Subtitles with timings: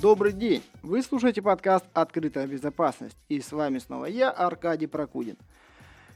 [0.00, 0.62] Добрый день!
[0.82, 5.36] Вы слушаете подкаст «Открытая безопасность» и с вами снова я, Аркадий Прокудин.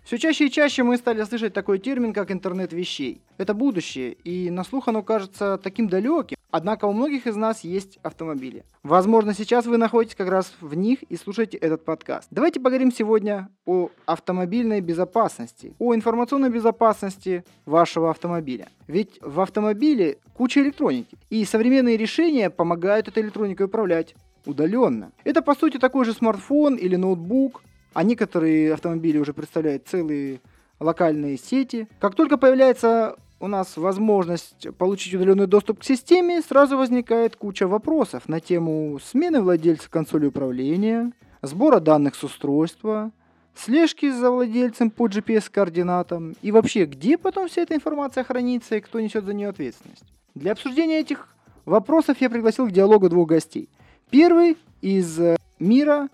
[0.05, 3.21] Все чаще и чаще мы стали слышать такой термин, как интернет вещей.
[3.37, 7.99] Это будущее, и на слух оно кажется таким далеким, однако у многих из нас есть
[8.05, 8.65] автомобили.
[8.85, 12.29] Возможно, сейчас вы находитесь как раз в них и слушаете этот подкаст.
[12.31, 18.69] Давайте поговорим сегодня о автомобильной безопасности, о информационной безопасности вашего автомобиля.
[18.87, 24.15] Ведь в автомобиле куча электроники, и современные решения помогают этой электроникой управлять
[24.47, 25.11] удаленно.
[25.25, 27.65] Это по сути такой же смартфон или ноутбук,
[27.95, 30.41] а некоторые автомобили уже представляют целые
[30.79, 31.89] локальные сети.
[31.99, 38.27] Как только появляется у нас возможность получить удаленный доступ к системе, сразу возникает куча вопросов
[38.27, 41.13] на тему смены владельца консоли управления,
[41.43, 43.11] сбора данных с устройства,
[43.55, 48.99] слежки за владельцем по GPS-координатам и вообще, где потом вся эта информация хранится и кто
[48.99, 50.07] несет за нее ответственность.
[50.35, 51.29] Для обсуждения этих
[51.67, 53.69] вопросов я пригласил к диалогу двух гостей.
[54.09, 55.21] Первый из
[55.59, 56.09] мира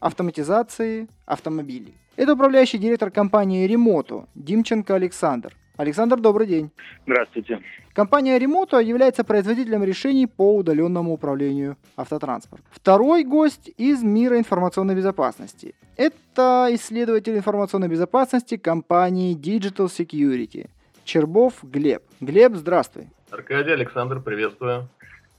[0.00, 1.94] автоматизации автомобилей.
[2.16, 5.56] Это управляющий директор компании Remoto Димченко Александр.
[5.76, 6.70] Александр, добрый день.
[7.04, 7.60] Здравствуйте.
[7.94, 12.64] Компания Remoto является производителем решений по удаленному управлению автотранспортом.
[12.70, 15.74] Второй гость из мира информационной безопасности.
[15.96, 20.68] Это исследователь информационной безопасности компании Digital Security.
[21.04, 22.04] Чербов Глеб.
[22.20, 23.08] Глеб, здравствуй.
[23.30, 24.88] Аркадий, Александр, приветствую.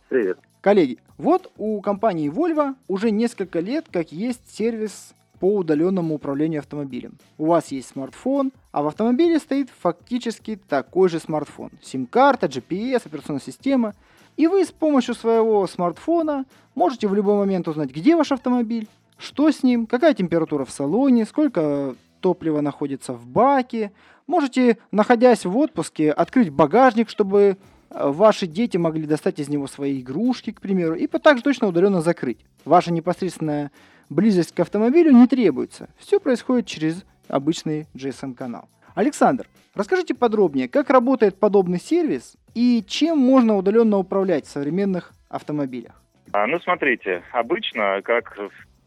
[0.09, 0.38] Привет.
[0.59, 5.13] Коллеги, вот у компании Volvo уже несколько лет как есть сервис
[5.46, 7.20] по удаленному управлению автомобилем.
[7.38, 11.70] У вас есть смартфон, а в автомобиле стоит фактически такой же смартфон.
[11.84, 13.94] Сим-карта, GPS, операционная система.
[14.38, 18.88] И вы с помощью своего смартфона можете в любой момент узнать, где ваш автомобиль,
[19.20, 23.92] что с ним, какая температура в салоне, сколько топлива находится в баке.
[24.26, 27.58] Можете, находясь в отпуске, открыть багажник, чтобы
[27.92, 32.40] ваши дети могли достать из него свои игрушки, к примеру, и также точно удаленно закрыть.
[32.66, 33.69] Ваша непосредственная
[34.10, 35.90] близость к автомобилю не требуется.
[35.98, 38.70] Все происходит через обычный GSM-канал.
[38.94, 46.02] Александр, расскажите подробнее, как работает подобный сервис и чем можно удаленно управлять в современных автомобилях?
[46.32, 48.38] А, ну, смотрите, обычно, как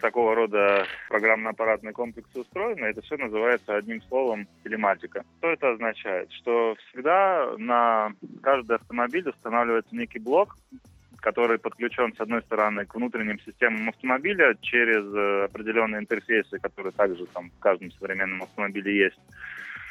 [0.01, 5.25] такого рода программно-аппаратные комплексы устроены, это все называется одним словом телематика.
[5.39, 6.33] Что это означает?
[6.33, 8.13] Что всегда на
[8.43, 10.57] каждый автомобиль устанавливается некий блок,
[11.21, 17.27] который подключен, с одной стороны, к внутренним системам автомобиля через э, определенные интерфейсы, которые также
[17.27, 19.19] там в каждом современном автомобиле есть.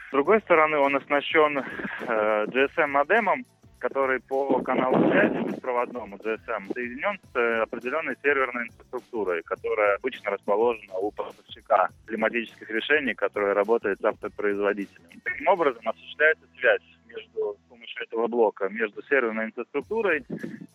[0.07, 3.45] С другой стороны, он оснащен э, GSM-модемом,
[3.79, 10.93] который по каналу связи беспроводному GSM соединен с э, определенной серверной инфраструктурой, которая обычно расположена
[10.93, 15.21] у поставщика климатических решений, которая работает с автопроизводителем.
[15.23, 20.23] Таким образом осуществляется связь между с помощью этого блока между серверной инфраструктурой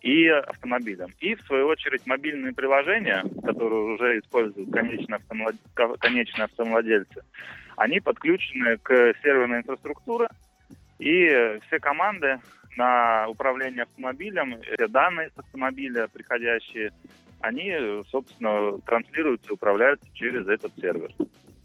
[0.01, 1.09] и автомобилем.
[1.21, 5.55] И, в свою очередь, мобильные приложения, которые уже используют конечные, автомлад...
[5.99, 7.23] конечные автомладельцы,
[7.77, 10.29] они подключены к серверной инфраструктуре,
[10.99, 12.41] и все команды
[12.77, 16.93] на управление автомобилем, все данные с автомобиля приходящие,
[17.41, 17.75] они,
[18.09, 21.11] собственно, транслируются и управляются через этот сервер.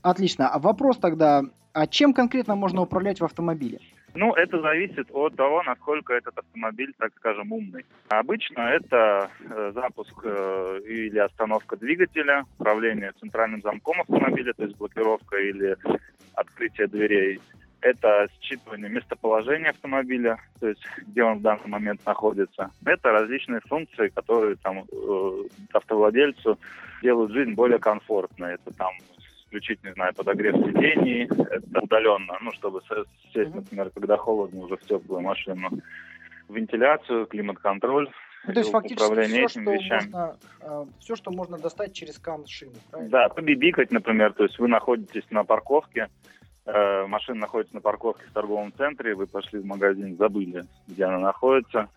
[0.01, 0.49] Отлично.
[0.49, 3.79] А вопрос тогда, а чем конкретно можно управлять в автомобиле?
[4.13, 7.85] Ну, это зависит от того, насколько этот автомобиль, так скажем, умный.
[8.09, 15.37] Обычно это э, запуск э, или остановка двигателя, управление центральным замком автомобиля, то есть блокировка
[15.37, 15.77] или
[16.33, 17.39] открытие дверей
[17.81, 22.71] это считывание местоположения автомобиля, то есть где он в данный момент находится.
[22.85, 25.43] Это различные функции, которые там э,
[25.73, 26.57] автовладельцу
[27.01, 28.55] делают жизнь более комфортной.
[28.55, 28.93] Это там
[29.47, 32.81] включить, не знаю, подогрев сидений, это удаленно, ну, чтобы
[33.33, 35.69] сесть, например, когда холодно уже в теплую машину,
[36.49, 38.09] вентиляцию, климат-контроль,
[38.45, 42.75] ну, то есть фактически все, что можно, э, все, что можно достать через кан шины,
[42.89, 43.11] правильно?
[43.11, 46.07] Да, побибикать, например, то есть вы находитесь на парковке,
[46.67, 51.19] Э, машина находится на парковке в торговом центре, вы пошли в магазин, забыли, где она
[51.19, 51.87] находится,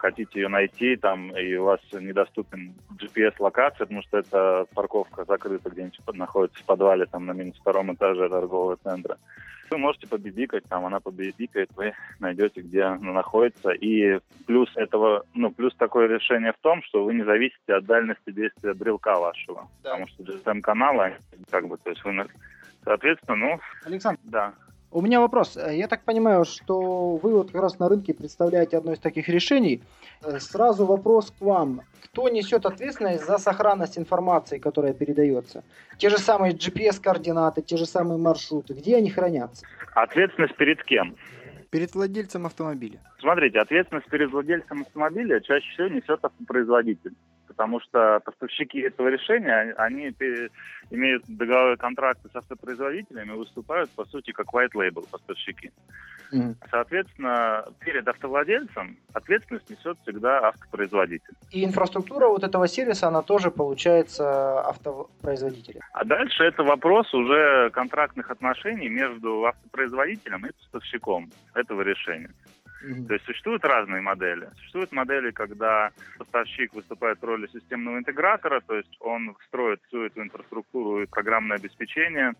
[0.00, 6.00] хотите ее найти, там, и у вас недоступен GPS-локация, потому что эта парковка закрыта где-нибудь
[6.14, 9.18] находится в подвале, там, на минус втором этаже торгового центра.
[9.70, 13.70] Вы можете побибикать, там, она побибикает, вы найдете, где она находится.
[13.70, 18.32] И плюс этого, ну, плюс такое решение в том, что вы не зависите от дальности
[18.32, 19.68] действия брелка вашего.
[19.84, 19.90] Да.
[19.90, 21.14] Потому что GSM-каналы,
[21.50, 22.26] как бы, то есть вы
[22.82, 23.60] Соответственно, ну...
[23.84, 24.54] Александр, да.
[24.92, 25.56] У меня вопрос.
[25.56, 29.82] Я так понимаю, что вы вот как раз на рынке представляете одно из таких решений.
[30.38, 31.82] Сразу вопрос к вам.
[32.06, 35.62] Кто несет ответственность за сохранность информации, которая передается?
[35.96, 39.64] Те же самые GPS-координаты, те же самые маршруты, где они хранятся?
[39.94, 41.14] Ответственность перед кем?
[41.70, 43.00] Перед владельцем автомобиля.
[43.20, 47.14] Смотрите, ответственность перед владельцем автомобиля чаще всего несет автопроизводитель.
[47.50, 50.14] Потому что поставщики этого решения, они
[50.90, 55.72] имеют договорные контракты с автопроизводителями и выступают, по сути, как white label поставщики.
[56.32, 56.54] Mm.
[56.70, 61.34] Соответственно, перед автовладельцем ответственность несет всегда автопроизводитель.
[61.50, 65.80] И инфраструктура вот этого сервиса, она тоже получается автопроизводителя.
[65.92, 72.30] А дальше это вопрос уже контрактных отношений между автопроизводителем и поставщиком этого решения.
[72.82, 73.06] Mm-hmm.
[73.06, 74.48] То есть существуют разные модели.
[74.56, 80.22] Существуют модели, когда поставщик выступает в роли системного интегратора, то есть он строит всю эту
[80.22, 82.32] инфраструктуру и программное обеспечение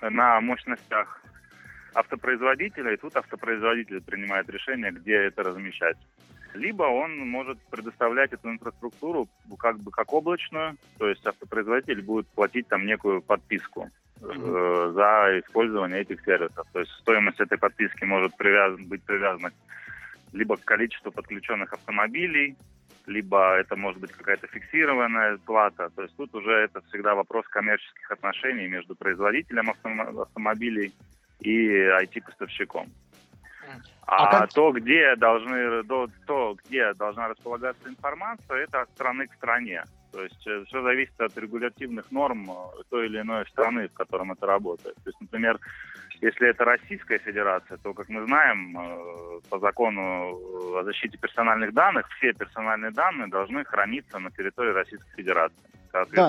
[0.00, 1.22] на мощностях
[1.94, 5.96] автопроизводителя, и тут автопроизводитель принимает решение, где это размещать.
[6.54, 9.28] Либо он может предоставлять эту инфраструктуру
[9.58, 16.00] как бы как облачную, то есть автопроизводитель будет платить там некую подписку э, за использование
[16.00, 16.66] этих сервисов.
[16.72, 19.50] То есть стоимость этой подписки может привязан, быть привязана
[20.32, 22.56] либо к количеству подключенных автомобилей,
[23.06, 25.90] либо это может быть какая-то фиксированная плата.
[25.94, 30.92] То есть тут уже это всегда вопрос коммерческих отношений между производителем автомобилей
[31.40, 32.88] и IT-поставщиком.
[34.06, 34.52] А, а как...
[34.52, 39.84] то, где должны, то, где должна располагаться информация, это от страны к стране.
[40.12, 44.32] То есть э, все зависит от регулятивных норм э, той или иной страны, в котором
[44.32, 44.96] это работает.
[44.96, 45.58] То есть, например,
[46.20, 50.38] если это Российская Федерация, то, как мы знаем, э, по закону
[50.76, 55.56] о защите персональных данных, все персональные данные должны храниться на территории Российской Федерации.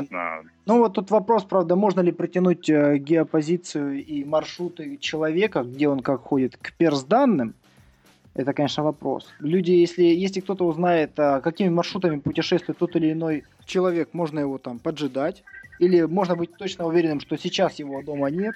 [0.10, 0.42] Да.
[0.66, 6.22] Ну вот тут вопрос, правда, можно ли притянуть геопозицию и маршруты человека, где он как
[6.22, 7.54] ходит, к перс-данным,
[8.36, 9.28] это, конечно, вопрос.
[9.40, 14.58] Люди, если, если кто-то узнает, а, какими маршрутами путешествует тот или иной человек, можно его
[14.58, 15.44] там поджидать.
[15.80, 18.56] Или можно быть точно уверенным, что сейчас его дома нет.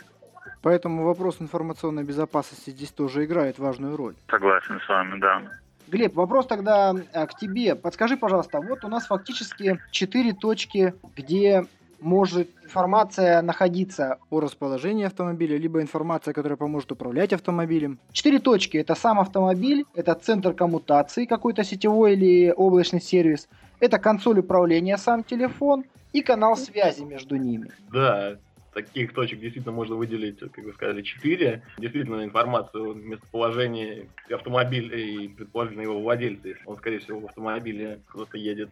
[0.62, 4.16] Поэтому вопрос информационной безопасности здесь тоже играет важную роль.
[4.30, 5.42] Согласен с вами, да.
[5.88, 7.75] Глеб, вопрос тогда а, к тебе.
[7.75, 11.66] Подскажи, пожалуйста, вот у нас фактически четыре точки, где
[12.03, 17.97] может информация находиться о расположении автомобиля, либо информация, которая поможет управлять автомобилем.
[18.11, 18.77] Четыре точки.
[18.77, 23.47] Это сам автомобиль, это центр коммутации, какой-то сетевой или облачный сервис,
[23.79, 27.71] это консоль управления, сам телефон и канал связи между ними.
[27.91, 28.38] Да,
[28.73, 31.63] таких точек действительно можно выделить, как вы сказали, четыре.
[31.77, 38.00] Действительно, информацию о местоположении автомобиля и, предположительно, его владельца, если он, скорее всего, в автомобиле
[38.07, 38.69] кто-то едет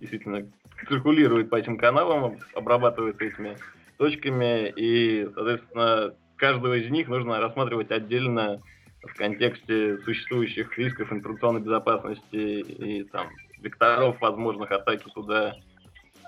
[0.00, 0.46] действительно
[0.88, 3.56] циркулирует по этим каналам, обрабатывается этими
[3.98, 8.60] точками, и, соответственно, каждого из них нужно рассматривать отдельно
[9.02, 13.28] в контексте существующих рисков информационной безопасности и там
[13.60, 15.54] векторов возможных атаки туда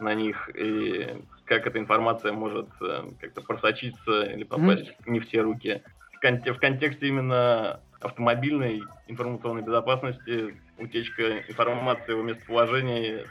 [0.00, 1.08] на них, и
[1.44, 5.10] как эта информация может э, как-то просочиться или попасть mm-hmm.
[5.10, 5.82] не в те руки.
[6.12, 13.24] В, кон- в контексте именно автомобильной информационной безопасности утечка информации о местоположении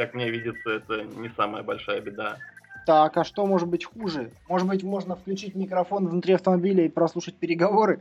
[0.00, 2.38] как мне видится, это не самая большая беда.
[2.86, 4.30] Так, а что может быть хуже?
[4.48, 8.00] Может быть, можно включить микрофон внутри автомобиля и прослушать переговоры?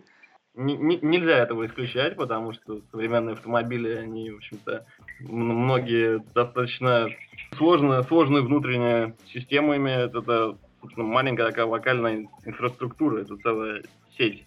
[0.56, 4.86] Н- нельзя этого исключать, потому что современные автомобили, они, в общем-то,
[5.20, 7.10] многие достаточно
[7.58, 10.16] сложно, сложную внутреннюю систему имеют.
[10.16, 13.84] Это, собственно, маленькая такая локальная инфраструктура, это целая
[14.18, 14.46] сеть.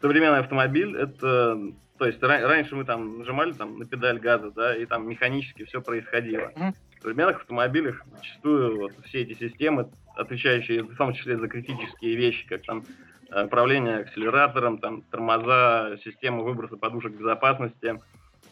[0.00, 1.58] Современный автомобиль— это
[2.02, 5.80] то есть раньше мы там нажимали там на педаль газа, да, и там механически все
[5.80, 6.50] происходило.
[6.50, 12.46] В современных автомобилях зачастую вот, все эти системы, отвечающие в том числе за критические вещи,
[12.46, 12.84] как там
[13.30, 18.00] э, управление акселератором, там тормоза, система выброса подушек безопасности,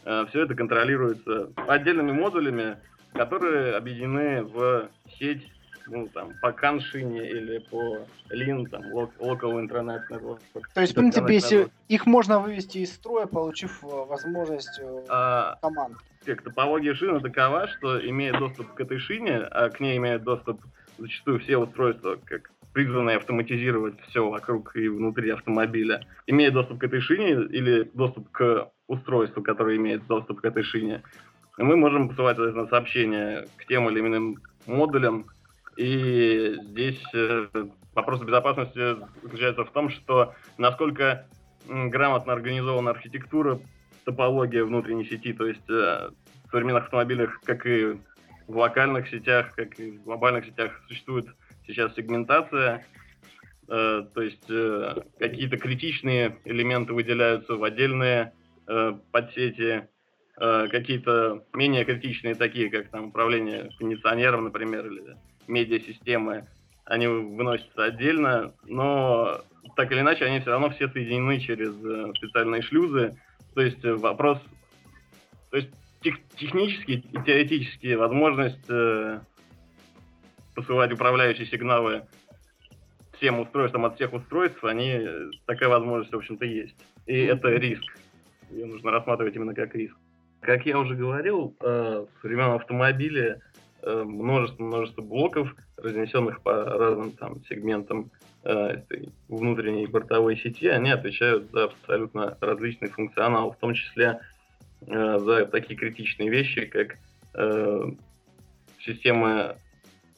[0.05, 2.77] э, все это контролируется отдельными модулями,
[3.13, 5.47] которые объединены в сеть
[5.87, 10.39] ну, там, по каншине или по лин, там, local internet network.
[10.73, 15.57] То есть, в принципе, если их можно вывести из строя, получив э, возможность э, а,
[15.61, 15.97] команд.
[16.25, 20.61] Как топология шины такова, что имея доступ к этой шине, а к ней имеют доступ
[20.97, 27.01] зачастую все устройства, как призванные автоматизировать все вокруг и внутри автомобиля, имея доступ к этой
[27.01, 31.01] шине или доступ к устройству, которое имеет доступ к этой шине,
[31.57, 35.25] мы можем посылать соответственно, сообщения к тем или иным модулям,
[35.77, 37.47] и здесь э,
[37.93, 41.27] вопрос безопасности заключается в том, что насколько
[41.67, 43.59] грамотно организована архитектура,
[44.03, 46.09] топология внутренней сети, то есть э,
[46.45, 47.97] в современных автомобилях, как и
[48.47, 51.25] в локальных сетях, как и в глобальных сетях существует
[51.65, 52.85] сейчас сегментация,
[53.69, 54.47] э, то есть
[55.19, 58.33] какие-то критичные элементы выделяются в отдельные
[59.11, 59.87] подсети,
[60.37, 65.17] какие-то менее критичные, такие как там управление кондиционером, например, или
[65.51, 66.47] медиасистемы,
[66.85, 69.41] они выносятся отдельно, но
[69.75, 73.15] так или иначе они все равно все соединены через э, специальные шлюзы.
[73.53, 74.39] То есть э, вопрос...
[75.51, 75.69] То есть
[76.01, 79.19] тех, технически и теоретически возможность э,
[80.55, 82.03] посылать управляющие сигналы
[83.17, 84.99] всем устройствам от всех устройств, они,
[85.45, 86.75] такая возможность, в общем-то, есть.
[87.05, 87.83] И это риск.
[88.49, 89.95] Ее нужно рассматривать именно как риск.
[90.41, 93.41] Как я уже говорил, э, в современном автомобиле
[93.81, 98.11] э, множество, множество блоков, разнесенных по разным там сегментам
[98.43, 98.81] э,
[99.27, 104.21] внутренней бортовой сети, они отвечают за абсолютно различный функционал, в том числе
[104.87, 106.97] э, за такие критичные вещи, как
[107.33, 107.91] э,
[108.85, 109.55] система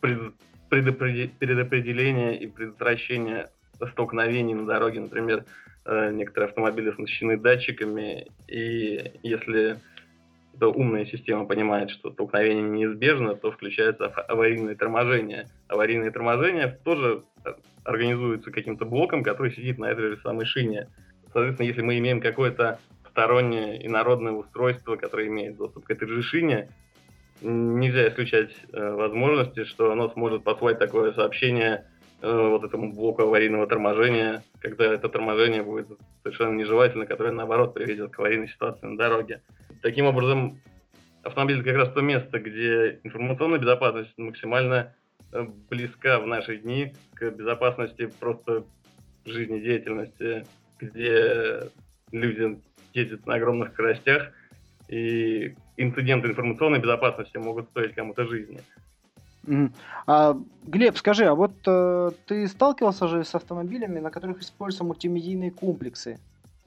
[0.01, 0.33] пред,
[0.69, 3.49] предопределения и предотвращения
[3.91, 5.01] столкновений на дороге.
[5.01, 5.45] Например,
[5.85, 9.77] э, некоторые автомобили оснащены датчиками, и если
[10.55, 15.47] эта умная система понимает, что столкновение неизбежно, то включается аварийное торможение.
[15.67, 17.23] Аварийное торможение тоже
[17.83, 20.87] организуется каким-то блоком, который сидит на этой же самой шине.
[21.31, 22.79] Соответственно, если мы имеем какое-то
[23.09, 26.69] стороннее инородное устройство, которое имеет доступ к этой же шине,
[27.41, 31.85] нельзя исключать э, возможности, что оно сможет послать такое сообщение
[32.21, 35.87] э, вот этому блоку аварийного торможения, когда это торможение будет
[36.23, 39.41] совершенно нежелательно, которое, наоборот, приведет к аварийной ситуации на дороге.
[39.83, 40.61] Таким образом,
[41.23, 44.95] автомобиль как раз то место, где информационная безопасность максимально
[45.33, 48.63] э, близка в наши дни к безопасности просто
[49.25, 50.45] жизнедеятельности,
[50.79, 51.69] где
[52.13, 52.61] люди
[52.93, 54.31] ездят на огромных скоростях,
[54.87, 58.61] и инциденты информационной безопасности могут стоить кому-то жизни.
[60.07, 65.51] А, Глеб, скажи, а вот э, ты сталкивался же с автомобилями, на которых используются мультимедийные
[65.51, 66.19] комплексы?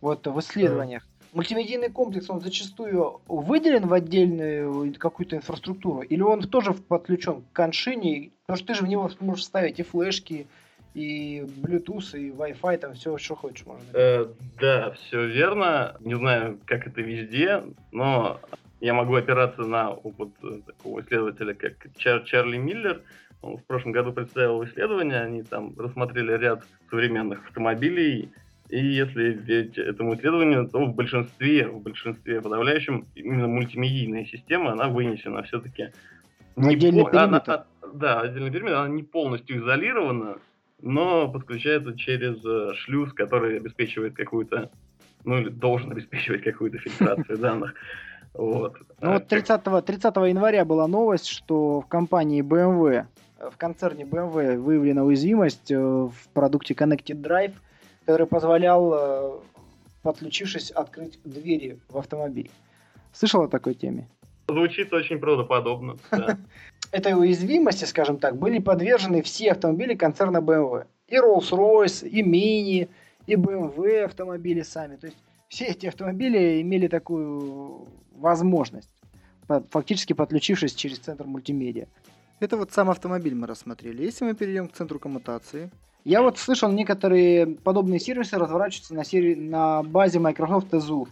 [0.02, 1.06] Вот в исследованиях.
[1.36, 8.30] Мультимедийный комплекс, он зачастую выделен в отдельную какую-то инфраструктуру, или он тоже подключен к коншине?
[8.46, 10.46] Потому что ты же в него можешь ставить и флешки,
[10.94, 13.84] и Bluetooth, и Wi-Fi, там все, что хочешь можно.
[13.92, 14.26] Э,
[14.58, 15.96] да, все верно.
[16.00, 18.40] Не знаю, как это везде, но
[18.80, 23.02] я могу опираться на опыт э, такого исследователя, как Чар Чарли Миллер.
[23.42, 28.30] Он в прошлом году представил исследование, они там рассмотрели ряд современных автомобилей,
[28.68, 34.88] и если верить этому исследованию, то в большинстве, в большинстве подавляющем именно мультимедийная система, она
[34.88, 35.90] вынесена все-таки.
[36.56, 37.10] Отдельный по...
[37.10, 37.50] периметр.
[37.52, 40.38] Она, да, отдельный периметр, она не полностью изолирована,
[40.82, 44.70] но подключается через э, шлюз, который обеспечивает какую-то,
[45.24, 47.74] ну или должен обеспечивать какую-то фильтрацию данных.
[48.34, 48.76] Вот.
[49.00, 53.06] Ну вот 30, 30 января была новость, что в компании BMW,
[53.38, 57.54] в концерне BMW выявлена уязвимость э, в продукте Connected Drive,
[58.06, 59.40] который позволял, э,
[60.02, 62.50] подключившись, открыть двери в автомобиль.
[63.12, 64.08] Слышал о такой теме?
[64.48, 66.38] Звучит очень правдоподобно, да.
[66.92, 70.86] Этой уязвимости, скажем так, были подвержены все автомобили концерна BMW.
[71.08, 72.88] И Rolls-Royce, и Mini,
[73.26, 74.94] и BMW автомобили сами.
[74.94, 78.90] То есть все эти автомобили имели такую возможность,
[79.70, 81.86] фактически подключившись через центр мультимедиа.
[82.38, 84.04] Это вот сам автомобиль мы рассмотрели.
[84.04, 85.70] Если мы перейдем к центру коммутации.
[86.06, 89.34] Я вот слышал, некоторые подобные сервисы разворачиваются на, серви...
[89.34, 91.08] на базе Microsoft Azure.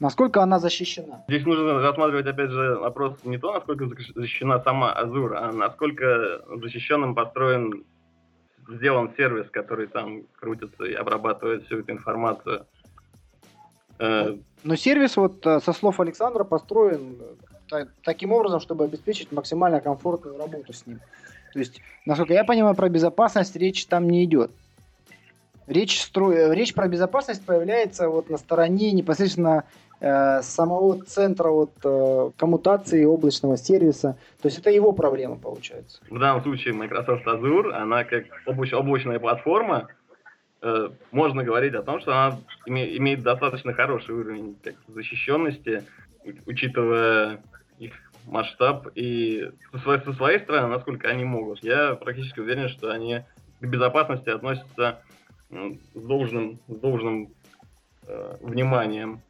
[0.00, 1.22] Насколько она защищена?
[1.28, 7.14] Здесь нужно рассматривать, опять же, вопрос не то, насколько защищена сама Azure, а насколько защищенным
[7.14, 7.84] построен,
[8.68, 12.66] сделан сервис, который там крутится и обрабатывает всю эту информацию.
[14.00, 17.18] Э, но сервис, вот э, со слов Александра, построен
[17.70, 20.98] э, таким образом, чтобы обеспечить максимально комфортную работу с ним.
[21.52, 24.50] То есть, насколько я понимаю, про безопасность речь там не идет.
[25.66, 26.52] Речь, стро...
[26.52, 29.64] речь про безопасность появляется вот на стороне непосредственно
[30.00, 34.16] э, самого центра вот, э, коммутации облачного сервиса.
[34.40, 36.00] То есть это его проблема получается.
[36.10, 38.72] В данном случае Microsoft Azure, она как облач...
[38.72, 39.88] облачная платформа,
[40.62, 42.96] э, можно говорить о том, что она име...
[42.96, 45.84] имеет достаточно хороший уровень как, защищенности,
[46.46, 47.40] учитывая
[48.26, 51.62] масштаб и со своей, со своей стороны, насколько они могут.
[51.62, 53.20] Я практически уверен, что они
[53.60, 55.02] к безопасности относятся
[55.50, 57.32] с должным, с должным
[58.06, 59.20] э, вниманием.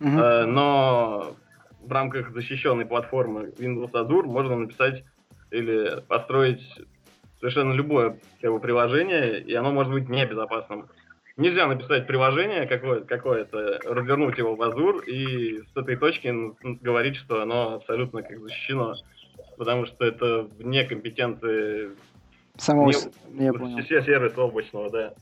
[0.00, 0.08] Угу.
[0.08, 1.34] Э, но
[1.80, 5.04] в рамках защищенной платформы Windows Azure можно написать
[5.50, 6.62] или построить
[7.40, 10.88] совершенно любое как бы, приложение, и оно может быть небезопасным.
[11.36, 13.46] Нельзя написать приложение какое-то, какое
[13.84, 16.32] развернуть его в Azure и с этой точки
[16.82, 18.94] говорить, что оно абсолютно как защищено,
[19.56, 21.90] потому что это вне компетенции
[22.58, 22.92] самого
[23.30, 23.78] не, я понял.
[23.78, 25.14] все сервисы облачного, да.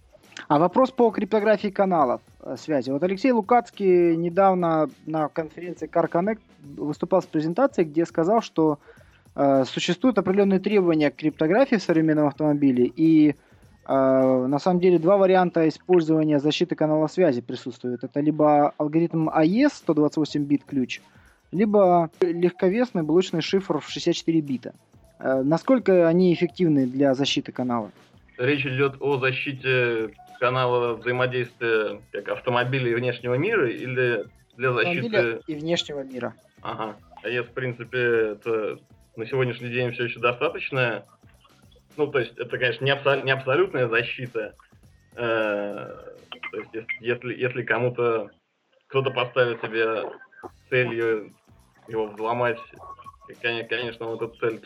[0.49, 2.91] А вопрос по криптографии каналов э, связи.
[2.91, 6.41] Вот Алексей Лукацкий недавно на конференции Car Connect
[6.77, 8.79] выступал с презентацией, где сказал, что
[9.37, 13.37] э, существуют определенные требования к криптографии в современном автомобиле, и
[13.87, 18.05] на самом деле два варианта использования защиты канала связи присутствуют.
[18.05, 21.01] Это либо алгоритм AES 128 бит ключ,
[21.51, 24.75] либо легковесный блочный шифр в 64 бита.
[25.19, 27.91] Э, насколько они эффективны для защиты канала?
[28.39, 34.25] Речь идет о защите канала взаимодействия как автомобиля и внешнего мира или
[34.57, 35.41] для защиты...
[35.47, 36.35] И внешнего мира.
[36.63, 36.97] Ага.
[37.23, 37.99] А если, в принципе,
[38.33, 38.79] это
[39.17, 41.05] на сегодняшний день все еще достаточно,
[41.97, 44.55] ну, то есть, это, конечно, не, абсол- не абсолютная защита,
[45.17, 45.97] э-
[46.51, 48.31] то есть, если, если кому-то
[48.89, 50.11] кто-то поставит себе
[50.69, 51.33] целью
[51.87, 52.59] его взломать,
[53.41, 54.61] конечно, он эту цель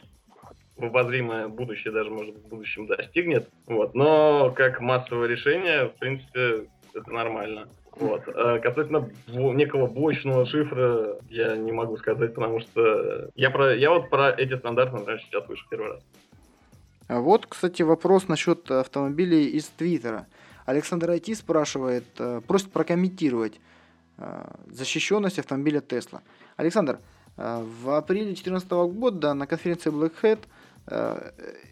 [0.76, 3.48] в обозримое будущее, даже, может, в будущем достигнет.
[3.66, 3.94] Вот.
[3.94, 7.68] Но как массовое решение, в принципе, это нормально.
[7.92, 8.22] Вот.
[8.26, 14.10] А касательно некого блочного шифра я не могу сказать, потому что я, про, я вот
[14.10, 16.02] про эти стандарты, например, сейчас слышу первый раз.
[17.06, 20.26] А вот, кстати, вопрос насчет автомобилей из Твиттера.
[20.64, 23.60] Александр Айти спрашивает, э, просит прокомментировать
[24.16, 26.22] э, защищенность автомобиля Тесла.
[26.56, 26.98] Александр,
[27.36, 30.40] э, в апреле 2014 года на конференции Black Hat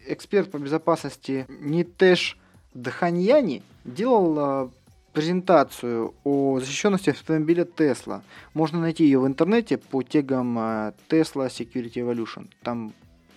[0.07, 2.35] эксперт по безопасности Нитеш
[2.73, 4.71] Дханьяни делал
[5.13, 8.23] презентацию о защищенности автомобиля Tesla.
[8.55, 12.47] Можно найти ее в интернете по тегам Tesla Security Evolution.
[12.63, 12.91] Там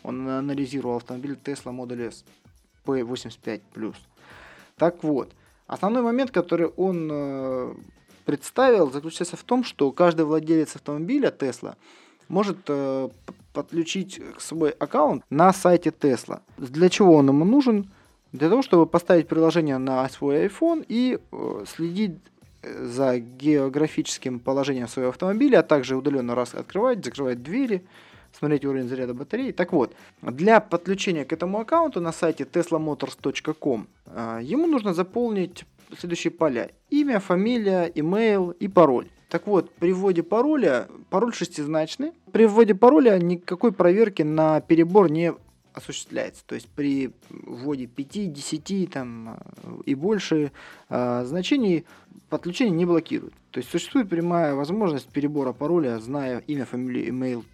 [0.07, 2.25] он анализировал автомобиль Tesla Model S
[2.85, 3.95] P85+.
[4.77, 5.33] Так вот,
[5.67, 7.75] основной момент, который он э,
[8.25, 11.75] представил, заключается в том, что каждый владелец автомобиля Tesla
[12.29, 13.09] может э,
[13.53, 16.41] подключить свой аккаунт на сайте Tesla.
[16.57, 17.91] Для чего он ему нужен?
[18.33, 22.19] Для того, чтобы поставить приложение на свой iPhone и э, следить
[22.63, 27.85] за географическим положением своего автомобиля, а также удаленно раз открывать, закрывать двери,
[28.37, 29.53] смотреть уровень заряда батареи.
[29.53, 35.65] Так вот, для подключения к этому аккаунту на сайте teslamotors.com э, ему нужно заполнить
[35.99, 36.71] следующие поля.
[36.91, 39.09] Имя, фамилия, имейл и пароль.
[39.29, 45.33] Так вот, при вводе пароля, пароль шестизначный, при вводе пароля никакой проверки на перебор не
[45.75, 46.43] осуществляется.
[46.47, 49.39] То есть при вводе 5, 10 там,
[49.85, 50.53] и больше
[50.89, 51.85] э, значений
[52.29, 53.35] подключение не блокирует.
[53.51, 57.45] То есть существует прямая возможность перебора пароля, зная имя, фамилию, имейл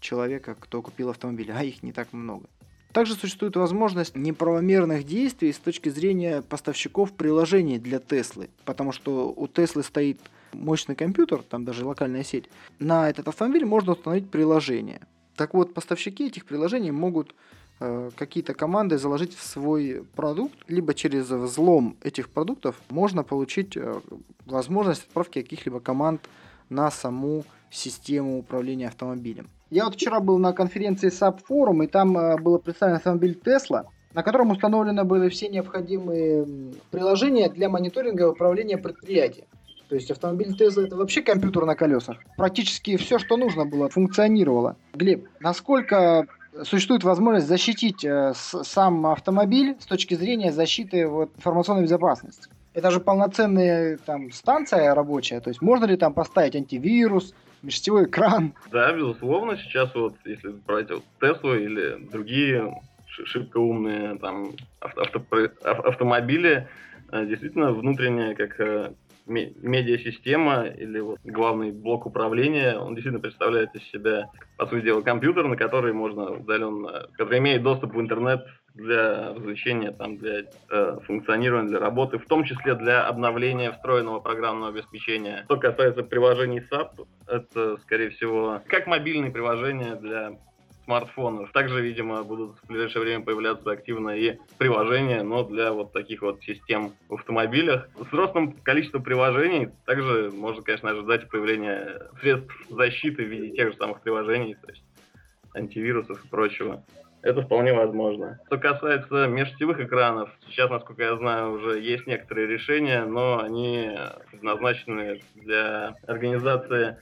[0.00, 2.46] человека, кто купил автомобиль, а их не так много.
[2.92, 9.46] Также существует возможность неправомерных действий с точки зрения поставщиков приложений для Теслы, потому что у
[9.48, 10.18] Теслы стоит
[10.54, 12.48] мощный компьютер, там даже локальная сеть.
[12.78, 15.00] На этот автомобиль можно установить приложение.
[15.36, 17.34] Так вот, поставщики этих приложений могут
[17.80, 24.00] э, какие-то команды заложить в свой продукт, либо через взлом этих продуктов можно получить э,
[24.46, 26.30] возможность отправки каких-либо команд
[26.70, 29.50] на саму систему управления автомобилем.
[29.70, 33.86] Я вот вчера был на конференции SAP Forum, и там э, было представлен автомобиль Tesla,
[34.14, 36.46] на котором установлены были все необходимые
[36.90, 39.46] приложения для мониторинга и управления предприятием.
[39.88, 42.18] То есть автомобиль Tesla это вообще компьютер на колесах.
[42.36, 44.76] Практически все, что нужно было, функционировало.
[44.94, 46.26] Глеб, насколько
[46.64, 52.48] существует возможность защитить э, сам автомобиль с точки зрения защиты вот, информационной безопасности?
[52.72, 58.54] Это же полноценная там станция рабочая, то есть можно ли там поставить антивирус, межсетевой экран?
[58.70, 65.24] Да, безусловно, сейчас вот, если брать вот Теслу или другие шибко умные там авто, авто,
[65.64, 66.68] автомобили,
[67.12, 68.92] э, действительно внутренняя как э,
[69.26, 75.48] медиасистема или вот главный блок управления, он действительно представляет из себя, по сути дела, компьютер,
[75.48, 81.68] на который можно удаленно, который имеет доступ в интернет для развлечения, там, для э, функционирования,
[81.68, 85.42] для работы, в том числе для обновления встроенного программного обеспечения.
[85.44, 90.38] Что касается приложений SAP, это, скорее всего, как мобильные приложения для
[90.84, 91.50] смартфонов.
[91.52, 96.40] Также, видимо, будут в ближайшее время появляться активно и приложения, но для вот таких вот
[96.42, 97.88] систем в автомобилях.
[98.08, 103.76] С ростом количества приложений также можно, конечно, ожидать появления средств защиты в виде тех же
[103.76, 104.84] самых приложений, то есть
[105.54, 106.84] антивирусов и прочего.
[107.26, 108.38] Это вполне возможно.
[108.46, 113.98] Что касается межсетевых экранов, сейчас, насколько я знаю, уже есть некоторые решения, но они
[114.30, 116.96] предназначены для организации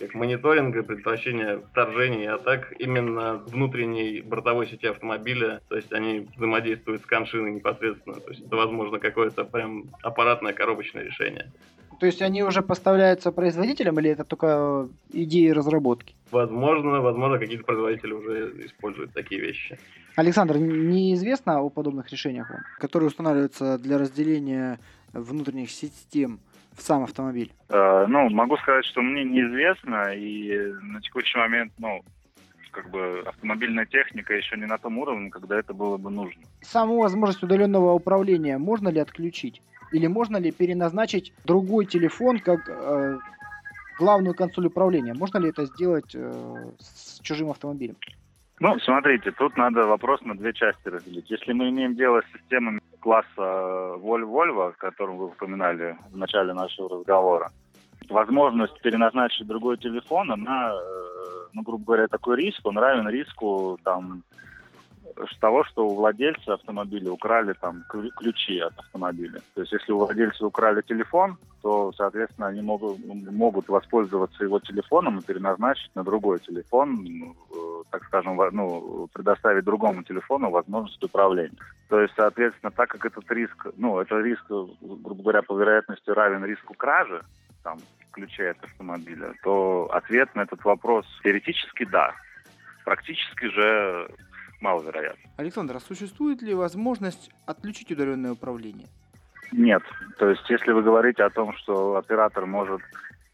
[0.00, 5.60] как мониторинга, предотвращения вторжений и атак именно внутренней бортовой сети автомобиля.
[5.68, 8.16] То есть они взаимодействуют с коншиной непосредственно.
[8.16, 11.52] То есть это, возможно, какое-то прям аппаратное коробочное решение.
[12.00, 16.14] То есть они уже поставляются производителям или это только идеи разработки?
[16.30, 19.78] Возможно, возможно, какие-то производители уже используют такие вещи.
[20.16, 24.78] Александр, неизвестно о подобных решениях вам, которые устанавливаются для разделения
[25.12, 26.40] внутренних систем
[26.72, 27.52] в сам автомобиль?
[27.68, 32.02] Э, ну, могу сказать, что мне неизвестно, и на текущий момент, ну,
[32.70, 36.40] как бы автомобильная техника еще не на том уровне, когда это было бы нужно.
[36.62, 39.60] Саму возможность удаленного управления можно ли отключить?
[39.92, 43.18] Или можно ли переназначить другой телефон как э,
[44.00, 45.14] главную консоль управления.
[45.14, 47.96] Можно ли это сделать э, с чужим автомобилем?
[48.60, 51.30] Ну, смотрите, тут надо вопрос на две части разделить.
[51.30, 56.88] Если мы имеем дело с системами класса Volvo, о котором вы упоминали в начале нашего
[56.88, 57.50] разговора,
[58.08, 64.22] возможность переназначить другой телефон, она, э, ну, грубо говоря, такой риск, он равен риску там
[65.40, 69.40] того, что у владельца автомобиля украли там ключи от автомобиля.
[69.54, 75.18] То есть если у владельца украли телефон, то, соответственно, они могут, могут воспользоваться его телефоном
[75.18, 81.58] и переназначить на другой телефон, э, так скажем, ну, предоставить другому телефону возможность управления.
[81.88, 86.44] То есть, соответственно, так как этот риск, ну, это риск, грубо говоря, по вероятности равен
[86.44, 87.22] риску кражи,
[87.62, 87.78] там,
[88.12, 92.14] ключей от автомобиля, то ответ на этот вопрос теоретически да.
[92.84, 94.08] Практически же
[94.60, 95.30] маловероятно.
[95.36, 98.88] Александр, а существует ли возможность отключить удаленное управление?
[99.52, 99.82] Нет.
[100.18, 102.80] То есть, если вы говорите о том, что оператор может,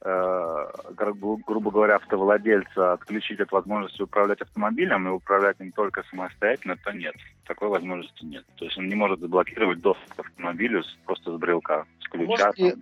[0.01, 6.93] э, грубо говоря, автовладельца отключить от возможности управлять автомобилем и управлять им только самостоятельно, то
[6.93, 7.15] нет.
[7.45, 8.45] Такой возможности нет.
[8.57, 12.47] То есть он не может заблокировать доступ к автомобилю просто с брелка, с ключа.
[12.47, 12.75] Может ли...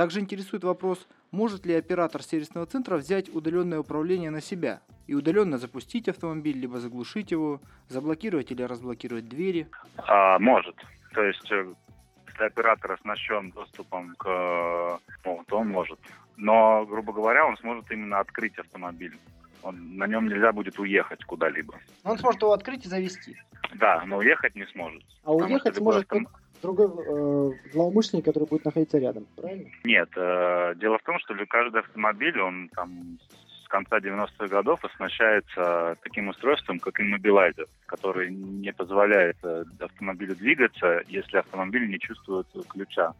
[0.00, 5.58] Также интересует вопрос, может ли оператор сервисного центра взять удаленное управление на себя и удаленно
[5.58, 9.68] запустить автомобиль, либо заглушить его, заблокировать или разблокировать двери?
[9.98, 10.74] А, может.
[11.12, 11.74] То есть, э,
[12.28, 16.00] если оператор оснащен доступом к ну, то он может.
[16.38, 19.18] Но, грубо говоря, он сможет именно открыть автомобиль.
[19.62, 21.74] Он, на нем нельзя будет уехать куда-либо.
[22.04, 23.36] Он сможет его открыть и завести.
[23.74, 25.04] Да, но уехать не сможет.
[25.24, 26.26] А уехать сможет автом
[26.62, 29.68] другой э, злоумышленник, который будет находиться рядом, правильно?
[29.84, 33.18] Нет, э, дело в том, что каждый автомобиль, он там
[33.64, 41.02] с конца 90-х годов оснащается таким устройством, как иммобилайзер, который не позволяет э, автомобилю двигаться,
[41.08, 43.14] если автомобиль не чувствует ключа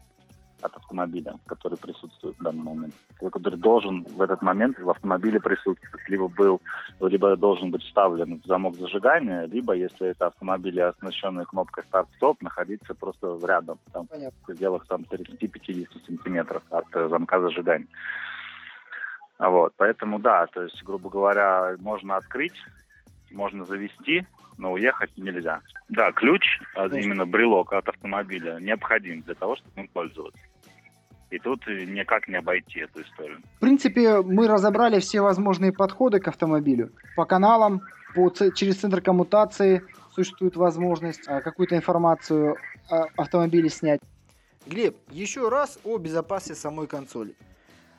[0.61, 2.93] от автомобиля, который присутствует в данный момент.
[3.31, 6.09] Который должен в этот момент в автомобиле присутствовать.
[6.09, 6.61] Либо был,
[6.99, 12.93] либо должен быть вставлен в замок зажигания, либо, если это автомобиль, оснащенный кнопкой старт-стоп, находиться
[12.93, 17.87] просто рядом, там, в пределах там, 30-50 сантиметров от э, замка зажигания.
[19.39, 22.53] Вот, поэтому да, то есть, грубо говоря, можно открыть,
[23.31, 24.25] можно завести,
[24.57, 25.61] но уехать нельзя.
[25.89, 30.39] Да, ключ, а именно брелок от автомобиля, необходим для того, чтобы им пользоваться.
[31.31, 33.41] И тут никак не обойти эту историю.
[33.57, 36.91] В принципе, мы разобрали все возможные подходы к автомобилю.
[37.15, 37.81] По каналам,
[38.13, 39.81] по, через центр коммутации
[40.13, 42.57] существует возможность а, какую-то информацию
[42.89, 44.01] о автомобиле снять.
[44.65, 47.33] Глеб, еще раз о безопасности самой консоли.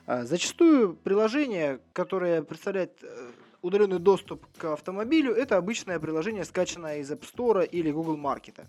[0.05, 3.31] А, зачастую приложение, которое представляет э,
[3.63, 8.65] удаленный доступ к автомобилю, это обычное приложение, скачанное из App Store или Google Market.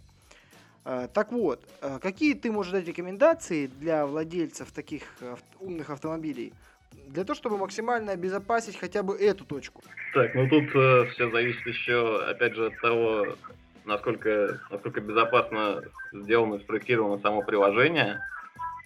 [0.85, 5.03] А, так вот, а, какие ты можешь дать рекомендации для владельцев таких
[5.61, 6.53] умных автомобилей,
[7.09, 9.83] для того, чтобы максимально обезопасить хотя бы эту точку?
[10.13, 13.37] Так, ну тут э, все зависит еще, опять же, от того,
[13.85, 18.21] насколько, насколько безопасно сделано, спроектировано само приложение.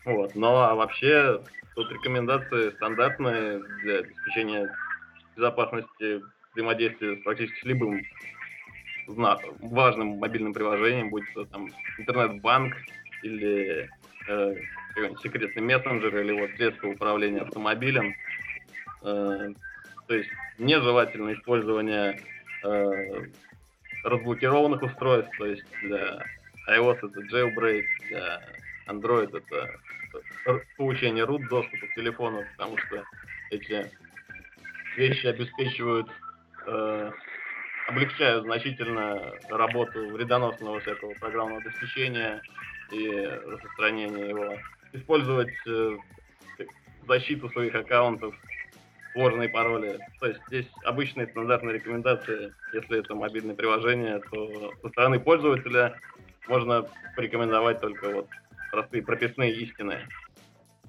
[0.04, 0.34] Вот.
[0.34, 1.42] Но а вообще
[1.74, 4.74] тут рекомендации стандартные для обеспечения
[5.36, 8.02] безопасности взаимодействия практически с любым
[9.08, 12.74] важным мобильным приложением, будь то там интернет-банк
[13.22, 13.88] или
[14.28, 14.54] э,
[15.22, 18.14] секретный мессенджер или вот средство управления автомобилем.
[19.02, 19.48] Э,
[20.06, 22.20] то есть нежелательно использование
[22.64, 23.26] э,
[24.04, 26.22] разблокированных устройств, то есть для
[26.68, 28.40] iOS это jailbreak, для
[28.86, 29.80] Android это
[30.76, 33.04] получение root доступа к телефону, потому что
[33.50, 33.90] эти
[34.96, 36.08] вещи обеспечивают
[36.66, 37.12] э,
[37.88, 42.42] облегчают значительно работу вредоносного всякого программного обеспечения
[42.92, 43.10] и
[43.46, 44.58] распространение его.
[44.92, 45.96] Использовать э,
[47.06, 48.34] защиту своих аккаунтов,
[49.12, 49.98] сложные пароли.
[50.20, 55.98] То есть здесь обычные стандартные рекомендации, если это мобильное приложение, то со стороны пользователя
[56.46, 58.28] можно порекомендовать только вот
[58.70, 60.06] простые прописные истины.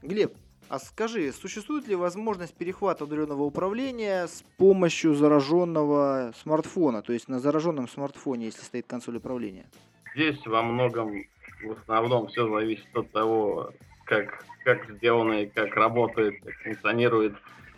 [0.01, 0.33] Глеб,
[0.69, 7.39] а скажи, существует ли возможность перехвата удаленного управления с помощью зараженного смартфона, то есть на
[7.39, 9.65] зараженном смартфоне, если стоит консоль управления?
[10.13, 11.23] Здесь во многом,
[11.63, 13.71] в основном, все зависит от того,
[14.05, 17.33] как, как сделано и как работает, как функционирует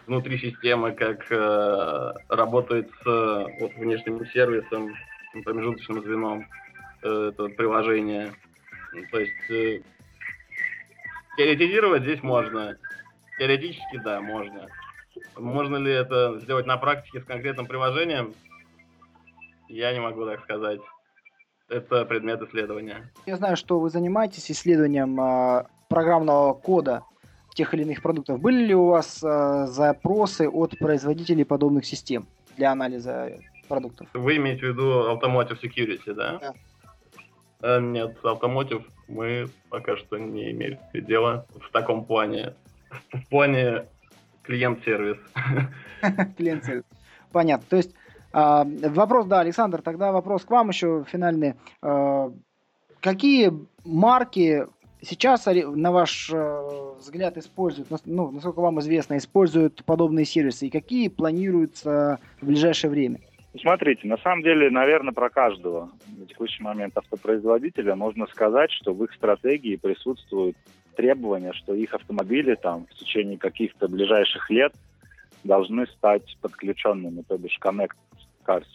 [0.05, 3.05] внутри системы, как э, работает с
[3.59, 4.93] вот, внешним сервисом,
[5.45, 6.45] промежуточным звеном
[7.03, 8.33] э, этого приложения.
[9.11, 9.81] То есть э,
[11.37, 12.77] Теоретизировать здесь можно.
[13.39, 14.67] Теоретически, да, можно.
[15.37, 18.33] Можно ли это сделать на практике с конкретным приложением?
[19.67, 20.79] Я не могу так сказать.
[21.69, 23.09] Это предмет исследования.
[23.25, 27.03] Я знаю, что вы занимаетесь исследованием э, программного кода
[27.55, 28.41] тех или иных продуктов.
[28.41, 33.39] Были ли у вас э, запросы от производителей подобных систем для анализа
[33.69, 34.09] продуктов?
[34.13, 36.39] Вы имеете в виду Automotive Security, да?
[36.39, 36.53] Да.
[37.61, 42.53] Э, нет, Automotive мы пока что не имели дела в таком плане.
[43.11, 43.85] В плане
[44.43, 45.17] клиент-сервис.
[46.37, 46.83] Клиент-сервис.
[47.31, 47.65] Понятно.
[47.69, 47.91] То есть
[48.33, 51.55] а, вопрос, да, Александр, тогда вопрос к вам еще финальный.
[51.81, 52.31] А,
[53.01, 53.51] какие
[53.83, 54.65] марки
[55.01, 61.07] сейчас, на ваш э, взгляд, используют, ну, насколько вам известно, используют подобные сервисы и какие
[61.07, 63.19] планируются в ближайшее время?
[63.59, 69.03] Смотрите, на самом деле, наверное, про каждого на текущий момент автопроизводителя можно сказать, что в
[69.03, 70.55] их стратегии присутствует
[70.95, 74.73] требование, что их автомобили там в течение каких-то ближайших лет
[75.43, 77.95] должны стать подключенными, то бишь connect
[78.45, 78.65] cars.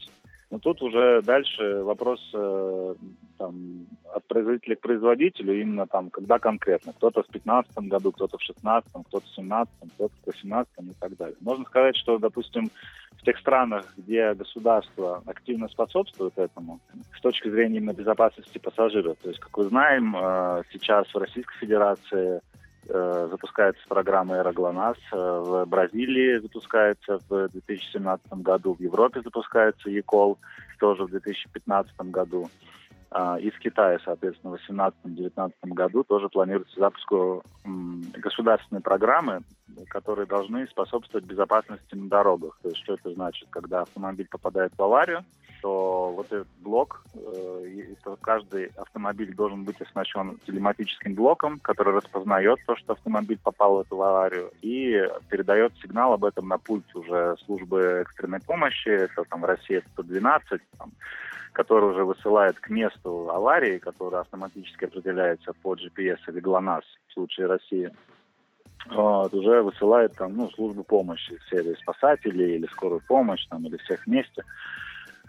[0.50, 2.94] Но тут уже дальше вопрос э,
[3.36, 6.92] там, от производителя к производителю, именно там, когда конкретно.
[6.92, 11.16] Кто-то в 2015 году, кто-то в 2016, кто-то в 2017, кто-то в 2018 и так
[11.16, 11.36] далее.
[11.40, 12.70] Можно сказать, что, допустим,
[13.18, 16.78] в тех странах, где государство активно способствует этому,
[17.16, 19.16] с точки зрения именно безопасности пассажиров.
[19.22, 22.40] То есть, как вы знаем, э, сейчас в Российской Федерации
[22.88, 24.98] запускается программа «Аэроглонасс».
[25.12, 30.38] Э, в Бразилии запускается в 2017 году, в Европе запускается ЕКОЛ
[30.78, 32.48] тоже в 2015 году.
[33.10, 37.12] А, и в Китае, соответственно, в 2018-2019 году тоже планируется запуск
[37.64, 39.42] государственной программы,
[39.88, 42.58] которые должны способствовать безопасности на дорогах.
[42.62, 43.48] То есть что это значит?
[43.50, 45.24] Когда автомобиль попадает в аварию,
[45.66, 52.76] то вот этот блок, э, каждый автомобиль должен быть оснащен телематическим блоком, который распознает то,
[52.76, 57.80] что автомобиль попал в эту аварию, и передает сигнал об этом на пульт уже службы
[58.02, 60.92] экстренной помощи, это там в России 112, там,
[61.52, 67.46] который уже высылает к месту аварии, которая автоматически определяется по GPS или ГЛОНАСС в случае
[67.46, 67.90] России,
[68.88, 74.06] вот, уже высылает там, ну, службу помощи, серии спасателей или скорую помощь, там, или всех
[74.06, 74.44] вместе.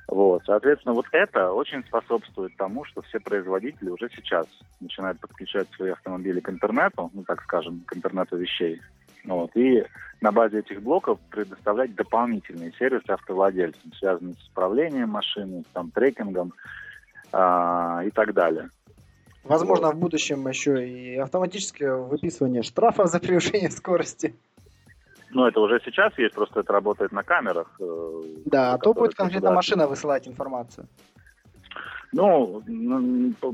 [0.08, 4.48] Вот, соответственно, вот это очень способствует тому, что все производители уже сейчас
[4.80, 8.82] начинают подключать свои автомобили к интернету, ну, так скажем, к интернету вещей.
[9.26, 9.84] Вот, и
[10.22, 16.54] на базе этих блоков предоставлять дополнительные сервисы автовладельцам, связанные с управлением машины, там, трекингом
[17.34, 18.70] а, и так далее.
[19.44, 19.96] Возможно, вот.
[19.96, 24.36] в будущем еще и автоматическое выписывание штрафов за превышение скорости.
[25.30, 27.68] Ну, это уже сейчас есть, просто это работает на камерах.
[27.80, 30.88] Э, да, а то будет конкретно машина высылать информацию.
[32.14, 32.64] Ну,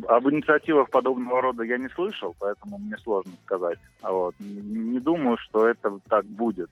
[0.08, 3.80] об инициативах подобного рода я не слышал, поэтому мне сложно сказать.
[4.02, 4.36] А вот.
[4.40, 6.70] Не думаю, что это так будет,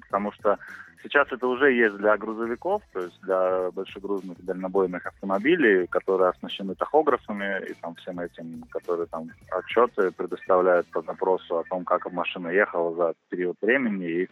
[0.00, 0.58] потому что
[1.02, 7.64] сейчас это уже есть для грузовиков, то есть для большегрузных дальнобойных автомобилей, которые оснащены тахографами
[7.70, 12.94] и там всем этим, которые там отчеты предоставляют по запросу о том, как машина ехала
[12.94, 14.28] за период времени и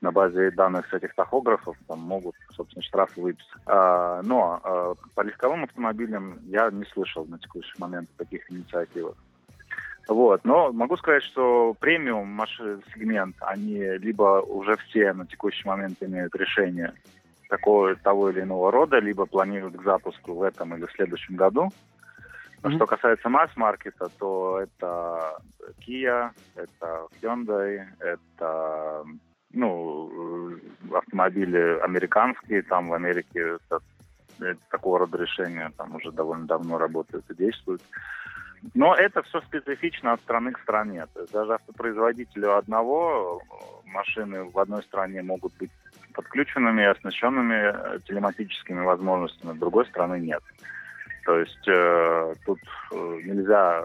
[0.00, 3.62] на базе данных с этих тахографов там могут, собственно, штрафы выписать.
[3.66, 9.14] А, но а, по легковым автомобилям я не слышал на текущий момент таких инициатив.
[10.08, 10.44] Вот.
[10.44, 16.34] Но могу сказать, что премиум машин сегмент, они либо уже все на текущий момент имеют
[16.36, 16.92] решение
[17.48, 21.70] такого, того или иного рода, либо планируют к запуску в этом или в следующем году.
[22.62, 22.76] Mm-hmm.
[22.76, 25.38] Что касается масс-маркета, то это
[25.86, 29.04] Kia, это Hyundai, это
[29.56, 30.58] ну,
[30.92, 33.80] автомобили американские, там в Америке это,
[34.38, 37.82] это такого рода решения там уже довольно давно работают и действуют.
[38.74, 41.06] Но это все специфично от страны к стране.
[41.14, 43.42] То есть даже автопроизводителю одного
[43.86, 45.70] машины в одной стране могут быть
[46.14, 50.42] подключенными и оснащенными телематическими возможностями, другой страны нет.
[51.24, 52.60] То есть э, тут
[52.92, 53.84] э, нельзя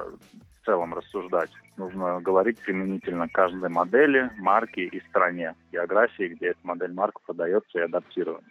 [0.62, 1.50] в целом рассуждать.
[1.78, 7.84] Нужно говорить применительно каждой модели, марке и стране, географии, где эта модель марка продается и
[7.84, 8.46] адаптирована.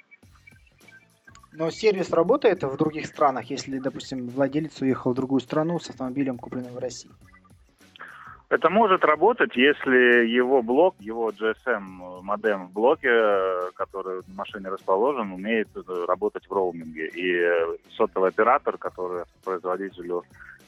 [1.52, 6.38] Но сервис работает в других странах, если, допустим, владелец уехал в другую страну с автомобилем,
[6.38, 7.10] купленным в России?
[8.48, 13.08] Это может работать, если его блок, его GSM модем в блоке,
[13.74, 15.68] который в машине расположен, умеет
[16.08, 17.10] работать в роуминге.
[17.14, 17.40] И
[17.96, 20.59] сотовый оператор, который производителю Э,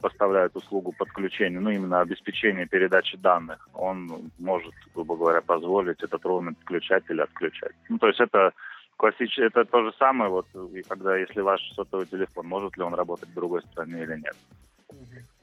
[0.00, 6.58] поставляет услугу подключения, ну, именно обеспечения передачи данных, он может, грубо говоря, позволить этот роуминг
[6.60, 7.72] включать или отключать.
[7.88, 8.52] Ну, то есть это
[8.96, 12.94] классическое, это то же самое, вот, и когда, если ваш сотовый телефон, может ли он
[12.94, 14.36] работать в другой стране или нет.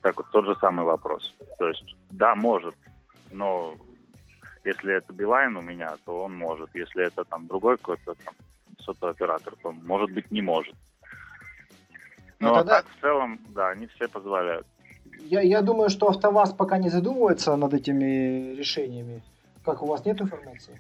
[0.02, 1.34] Так вот, тот же самый вопрос.
[1.58, 2.76] То есть, да, может,
[3.32, 3.76] но
[4.64, 6.70] если это Билайн у меня, то он может.
[6.74, 8.34] Если это там другой какой-то там
[8.80, 10.76] сотовый оператор, то может быть не может.
[12.40, 12.82] Ну, Но ну, тогда...
[12.82, 14.66] так в целом, да, они все позволяют.
[15.20, 19.22] Я, я думаю, что АвтоВАЗ пока не задумывается над этими решениями.
[19.66, 20.80] Как, у вас нет информации?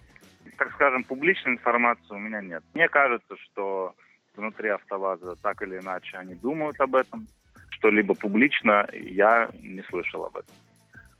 [0.58, 2.63] Так скажем, публичной информации у меня нет.
[2.74, 3.93] Мне кажется, что
[4.36, 7.28] внутри АвтоВАЗа так или иначе они думают об этом.
[7.72, 10.56] Что-либо публично я не слышал об этом.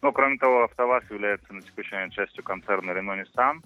[0.02, 3.58] Но, кроме того, АвтоВАЗ является на текущий момент частью концерна Renault-Nissan.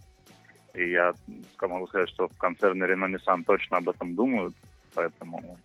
[0.73, 1.13] И я
[1.62, 4.55] могу сказать, что в концерне Renault-Nissan точно об этом думают.
[4.95, 5.57] Поэтому...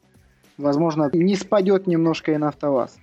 [0.58, 2.98] Возможно, не спадет немножко и на АвтоВАЗ.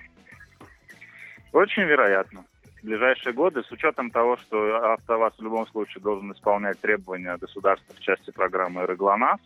[1.54, 2.44] Очень вероятно.
[2.82, 7.96] В ближайшие годы, с учетом того, что АвтоВАЗ в любом случае должен исполнять требования государства
[7.96, 9.40] в части программы «Реглонас»,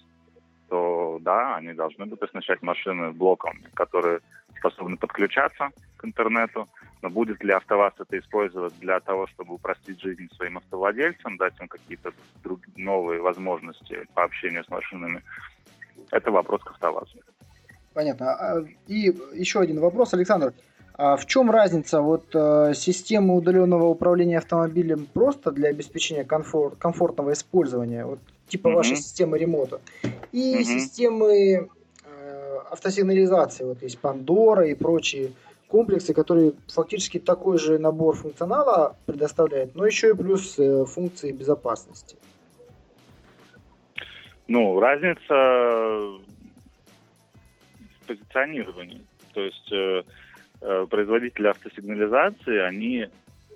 [0.70, 4.20] то да, они должны будут оснащать машины блоком, которые
[4.58, 6.68] способны подключаться к интернету.
[7.02, 11.68] Но будет ли АвтоВАЗ это использовать для того, чтобы упростить жизнь своим автовладельцам, дать им
[11.68, 12.12] какие-то
[12.76, 15.24] новые возможности по общению с машинами,
[16.12, 17.20] это вопрос к АвтоВАЗу.
[17.94, 18.32] Понятно.
[18.34, 20.54] А, и еще один вопрос, Александр.
[20.94, 27.32] А в чем разница вот э, системы удаленного управления автомобилем просто для обеспечения комфорт, комфортного
[27.32, 28.74] использования, вот типа mm-hmm.
[28.74, 29.80] вашей системы ремонта,
[30.34, 30.64] и mm-hmm.
[30.64, 31.70] системы
[32.04, 35.32] э, автосигнализации, вот есть Пандора и прочие
[35.70, 42.18] комплексы, которые фактически такой же набор функционала предоставляют, но еще и плюс э, функции безопасности.
[44.48, 46.20] Ну, разница
[48.10, 49.02] позиционировании.
[49.34, 50.04] То есть э,
[50.62, 53.08] Э, производители автосигнализации, они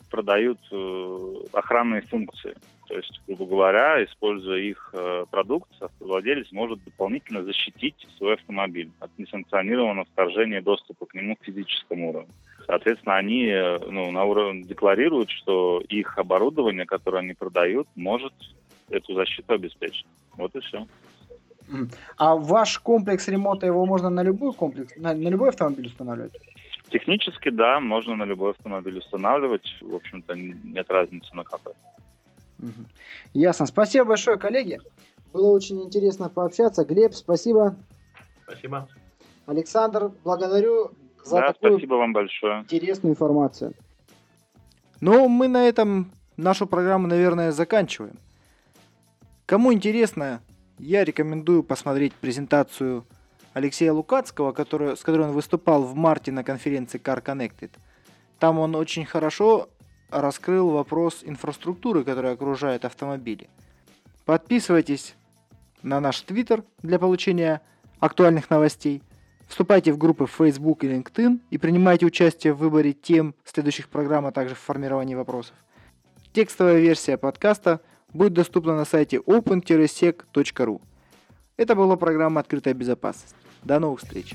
[0.10, 2.56] продают э, охранные функции.
[2.88, 9.10] То есть, грубо говоря, используя их э, продукт, автовладелец может дополнительно защитить свой автомобиль от
[9.18, 12.32] несанкционированного вторжения доступа к нему в физическом уровне.
[12.68, 13.52] Соответственно, они
[13.90, 18.34] ну, на уровне декларируют, что их оборудование, которое они продают, может
[18.90, 20.06] эту защиту обеспечить.
[20.38, 20.88] Вот и все.
[22.18, 26.34] А ваш комплекс ремонта, его можно на любой комплекс, на, на любой автомобиль устанавливать?
[26.90, 29.66] Технически, да, можно на любой автомобиль устанавливать.
[29.82, 31.74] В общем-то, нет разницы на какой.
[33.34, 33.66] Ясно.
[33.66, 34.80] Спасибо большое, коллеги.
[35.34, 36.86] Было очень интересно пообщаться.
[36.86, 37.76] Глеб, спасибо.
[38.44, 38.88] Спасибо.
[39.48, 40.92] Александр, благодарю
[41.24, 42.62] за да, такую спасибо вам большое.
[42.62, 43.74] интересную информацию.
[45.02, 48.18] Ну, мы на этом нашу программу, наверное, заканчиваем.
[49.46, 50.42] Кому интересно,
[50.80, 53.06] я рекомендую посмотреть презентацию
[53.54, 57.72] Алексея Лукацкого, который, с которым он выступал в марте на конференции Car Connected.
[58.40, 59.70] Там он очень хорошо
[60.10, 63.50] раскрыл вопрос инфраструктуры, которая окружает автомобили.
[64.26, 65.16] Подписывайтесь
[65.82, 67.62] на наш твиттер для получения
[68.00, 69.02] актуальных новостей.
[69.48, 74.32] Вступайте в группы Facebook и LinkedIn и принимайте участие в выборе тем следующих программ, а
[74.32, 75.56] также в формировании вопросов.
[76.32, 77.82] Текстовая версия подкаста
[78.14, 80.82] будет доступна на сайте open-sec.ru.
[81.58, 83.36] Это была программа «Открытая безопасность».
[83.64, 84.34] До новых встреч!